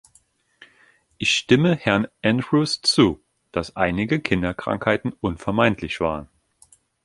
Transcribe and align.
Ich 1.19 1.31
stimme 1.35 1.75
Herrn 1.75 2.07
Andrews 2.23 2.81
zu, 2.81 3.23
dass 3.51 3.75
einige 3.75 4.19
Kinderkrankheiten 4.19 5.13
unvermeidlich 5.21 5.99
waren. 6.01 6.27